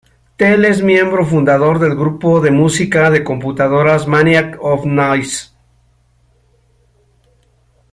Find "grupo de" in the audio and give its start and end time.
1.95-2.49